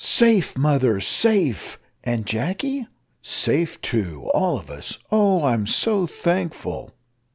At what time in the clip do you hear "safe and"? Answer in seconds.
0.99-2.25